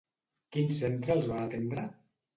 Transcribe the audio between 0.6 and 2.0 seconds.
centre els va atendre?